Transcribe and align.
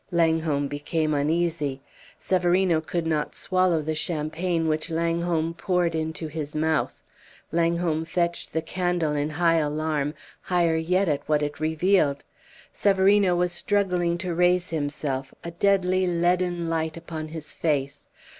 Langholm 0.09 0.67
became 0.67 1.13
uneasy. 1.13 1.79
Severino 2.17 2.81
could 2.81 3.05
not 3.05 3.35
swallow 3.35 3.83
the 3.83 3.93
champagne 3.93 4.67
which 4.67 4.89
Langholm 4.89 5.53
poured 5.53 5.93
into 5.93 6.25
his 6.27 6.55
mouth. 6.55 7.03
Langholm 7.51 8.03
fetched 8.03 8.51
the 8.51 8.63
candle 8.63 9.11
in 9.13 9.29
high 9.29 9.57
alarm 9.57 10.15
higher 10.41 10.75
yet 10.75 11.07
at 11.07 11.21
what 11.29 11.43
it 11.43 11.59
revealed. 11.59 12.23
Severino 12.73 13.35
was 13.35 13.51
struggling 13.51 14.17
to 14.17 14.33
raise 14.33 14.71
himself, 14.71 15.35
a 15.43 15.51
deadly 15.51 16.07
leaden 16.07 16.67
light 16.67 16.97
upon 16.97 17.27
his 17.27 17.53
face. 17.53 18.07